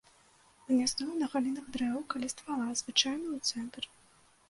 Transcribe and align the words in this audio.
Гняздуе 0.69 1.13
на 1.19 1.27
галінах 1.35 1.69
дрэў 1.77 2.01
каля 2.17 2.33
ствала, 2.35 2.67
звычайна 2.83 3.27
ў 3.37 3.39
цэнтр. 3.53 3.83